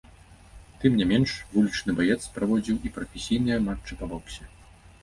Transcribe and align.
Тым 0.83 0.95
не 1.01 1.05
менш, 1.11 1.35
вулічны 1.51 1.91
баец 2.01 2.19
праводзіў 2.39 2.75
і 2.89 2.95
прафесійныя 2.97 3.63
матчы 3.71 3.93
па 4.03 4.13
боксе. 4.17 4.53